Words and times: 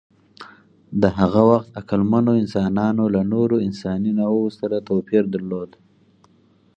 د 1.01 1.03
هغه 1.19 1.41
وخت 1.51 1.67
عقلمنو 1.79 2.31
انسانانو 2.43 3.03
له 3.15 3.21
نورو 3.33 3.55
انساني 3.67 4.11
نوعو 4.19 4.45
سره 4.59 4.85
توپیر 4.89 5.23
درلود. 5.33 5.69